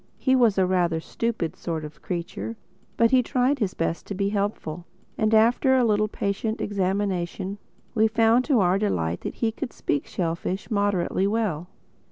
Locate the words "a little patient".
5.77-6.59